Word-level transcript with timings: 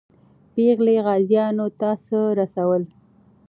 پېغلې 0.53 0.97
غازیانو 1.05 1.67
ته 1.79 1.89
څه 2.05 2.19
رسول؟ 2.39 2.81